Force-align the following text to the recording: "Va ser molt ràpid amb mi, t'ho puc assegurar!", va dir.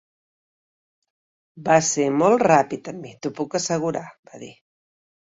"Va 1.67 1.75
ser 1.89 2.07
molt 2.21 2.41
ràpid 2.47 2.89
amb 2.93 3.01
mi, 3.07 3.11
t'ho 3.25 3.31
puc 3.41 3.59
assegurar!", 3.59 4.03
va 4.31 4.41
dir. 4.45 4.51